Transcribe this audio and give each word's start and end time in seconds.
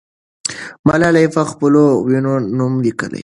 ملالۍ 0.87 1.27
پخپلو 1.35 1.85
وینو 2.07 2.33
نوم 2.57 2.73
لیکي. 2.83 3.19